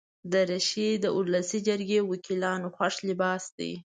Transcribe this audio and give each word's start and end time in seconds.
دریشي 0.31 0.89
د 1.03 1.05
ولسي 1.17 1.59
جرګې 1.67 1.99
وکیلانو 2.09 2.67
خوښ 2.75 2.95
لباس 3.09 3.43
دی. 3.57 3.71